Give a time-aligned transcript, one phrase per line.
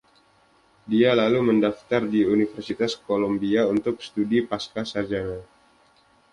[0.91, 5.39] Dia lalu mendaftar di Universitas Kolumbia untuk studi pascasarjana.